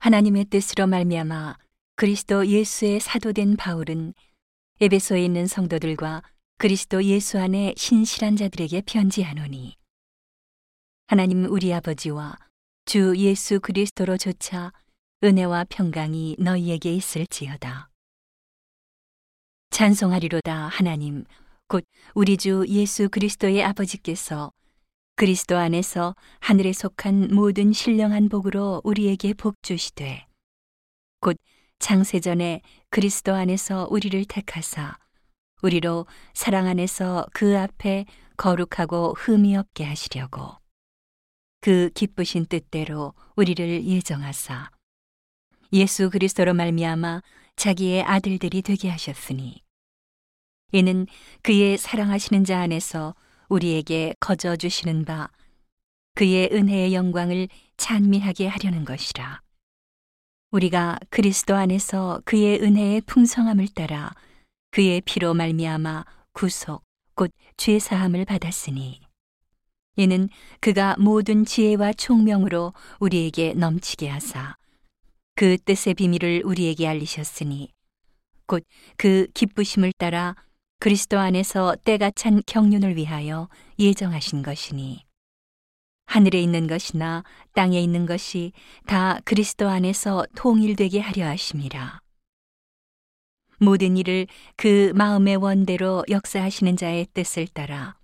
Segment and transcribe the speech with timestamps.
[0.00, 1.58] 하나님의 뜻으로 말미암아
[1.94, 4.14] 그리스도 예수의 사도된 바울은
[4.80, 6.22] 에베소에 있는 성도들과
[6.56, 9.76] 그리스도 예수 안에 신실한 자들에게 편지하노니
[11.06, 12.38] 하나님 우리 아버지와
[12.86, 14.72] 주 예수 그리스도로 조차
[15.22, 17.90] 은혜와 평강이 너희에게 있을지어다.
[19.68, 21.24] 찬송하리로다 하나님
[21.68, 24.50] 곧 우리 주 예수 그리스도의 아버지께서
[25.20, 30.26] 그리스도 안에서 하늘에 속한 모든 신령한 복으로 우리에게 복 주시되
[31.20, 31.36] 곧
[31.78, 34.96] 창세전에 그리스도 안에서 우리를 택하사
[35.60, 38.06] 우리로 사랑 안에서 그 앞에
[38.38, 40.56] 거룩하고 흠이 없게 하시려고
[41.60, 44.70] 그 기쁘신 뜻대로 우리를 예정하사
[45.74, 47.20] 예수 그리스도로 말미암아
[47.56, 49.62] 자기의 아들들이 되게 하셨으니
[50.72, 51.06] 이는
[51.42, 53.14] 그의 사랑하시는 자 안에서
[53.50, 55.28] 우리에게 거저 주시는 바
[56.14, 59.40] 그의 은혜의 영광을 찬미하게 하려는 것이라.
[60.52, 64.12] 우리가 그리스도 안에서 그의 은혜의 풍성함을 따라
[64.70, 66.82] 그의 피로 말미암아 구속
[67.14, 69.00] 곧 죄 사함을 받았으니
[69.96, 70.30] 이는
[70.60, 74.56] 그가 모든 지혜와 총명으로 우리에게 넘치게 하사
[75.34, 77.70] 그 뜻의 비밀을 우리에게 알리셨으니
[78.46, 78.64] 곧
[78.96, 80.34] 그 기쁘심을 따라
[80.80, 85.04] 그리스도 안에서 때가 찬 경륜을 위하여 예정하신 것이니
[86.06, 88.52] 하늘에 있는 것이나 땅에 있는 것이
[88.86, 92.00] 다 그리스도 안에서 통일되게 하려 하심이라.
[93.58, 97.98] 모든 일을 그 마음의 원대로 역사하시는 자의 뜻을 따라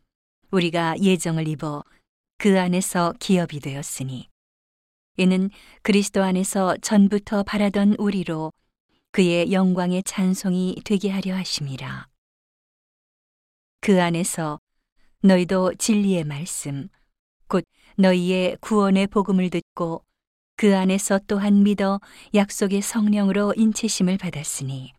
[0.50, 1.82] 우리가 예정을 입어
[2.36, 4.28] 그 안에서 기업이 되었으니
[5.16, 5.48] 이는
[5.80, 8.52] 그리스도 안에서 전부터 바라던 우리로
[9.12, 12.15] 그의 영광의 찬송이 되게 하려 하심이라.
[13.86, 14.58] 그 안에서
[15.22, 16.88] 너희도 진리의 말씀,
[17.46, 17.62] 곧
[17.96, 20.04] 너희의 구원의 복음을 듣고
[20.56, 22.00] 그 안에서 또한 믿어
[22.34, 24.92] 약속의 성령으로 인치심을 받았으니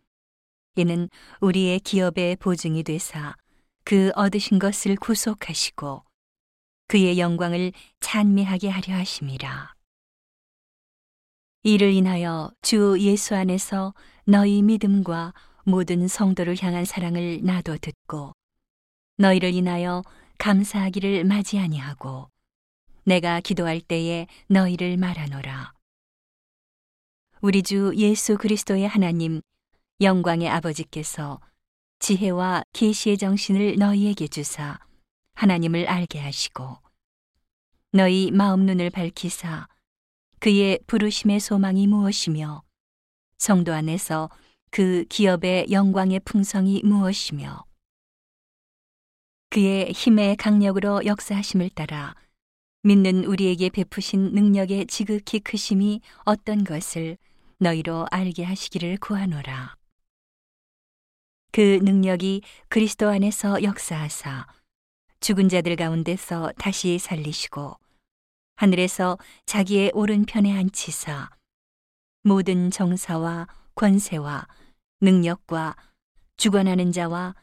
[0.77, 1.09] 이는
[1.41, 3.35] 우리의 기업의 보증이 되사
[3.83, 6.05] 그 얻으신 것을 구속하시고
[6.87, 9.73] 그의 영광을 찬미하게 하려 하심이라.
[11.63, 13.93] 이를 인하여 주 예수 안에서
[14.23, 15.33] 너희 믿음과
[15.65, 18.31] 모든 성도를 향한 사랑을 나도 듣고
[19.17, 20.03] 너희를 인하여
[20.37, 22.29] 감사하기를 맞이 아니하고
[23.03, 25.73] 내가 기도할 때에 너희를 말하노라.
[27.41, 29.41] 우리 주 예수 그리스도의 하나님
[30.01, 31.39] 영광의 아버지께서
[31.99, 34.77] 지혜와 계시의 정신을 너희에게 주사
[35.33, 36.77] 하나님을 알게 하시고
[37.91, 39.67] 너희 마음 눈을 밝히사
[40.39, 42.61] 그의 부르심의 소망이 무엇이며
[43.39, 44.29] 성도 안에서
[44.69, 47.66] 그 기업의 영광의 풍성이 무엇이며
[49.49, 52.15] 그의 힘의 강력으로 역사하심을 따라
[52.83, 57.17] 믿는 우리에게 베푸신 능력의 지극히 크심이 어떤 것을
[57.59, 59.75] 너희로 알게 하시기를 구하노라.
[61.51, 64.47] 그 능력이 그리스도 안에서 역사하사
[65.21, 67.75] 죽은 자들 가운데서 다시 살리시고
[68.57, 71.29] 하늘에서 자기의 오른편에 앉히사
[72.23, 74.47] 모든 정사와 권세와
[75.01, 75.75] 능력과
[76.35, 77.33] 주관하는 자와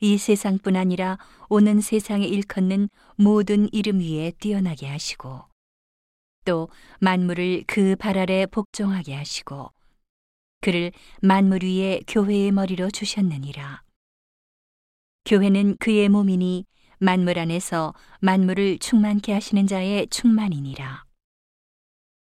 [0.00, 5.42] 이 세상뿐 아니라 오는 세상에 일컫는 모든 이름 위에 뛰어나게 하시고
[6.44, 6.68] 또
[7.00, 9.72] 만물을 그 발 아래 복종하게 하시고
[10.60, 13.82] 그를 만물 위에 교회의 머리로 주셨느니라.
[15.24, 16.64] 교회는 그의 몸이니
[16.98, 21.07] 만물 안에서 만물을 충만케 하시는 자의 충만이니라.